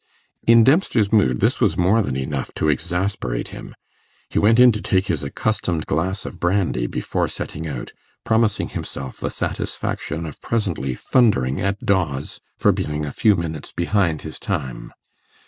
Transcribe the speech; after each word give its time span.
In 0.47 0.63
Dempster's 0.63 1.13
mood 1.13 1.41
this 1.41 1.59
was 1.59 1.77
more 1.77 2.01
than 2.01 2.17
enough 2.17 2.51
to 2.55 2.69
exasperate 2.69 3.49
him. 3.49 3.75
He 4.31 4.39
went 4.39 4.59
in 4.59 4.71
to 4.71 4.81
take 4.81 5.05
his 5.05 5.23
accustomed 5.23 5.85
glass 5.85 6.25
of 6.25 6.39
brandy 6.39 6.87
before 6.87 7.27
setting 7.27 7.67
out, 7.67 7.93
promising 8.23 8.69
himself 8.69 9.19
the 9.19 9.29
satisfaction 9.29 10.25
of 10.25 10.41
presently 10.41 10.95
thundering 10.95 11.61
at 11.61 11.85
Dawes 11.85 12.39
for 12.57 12.71
being 12.71 13.05
a 13.05 13.11
few 13.11 13.35
minutes 13.35 13.71
behind 13.71 14.23
his 14.23 14.39
time. 14.39 14.91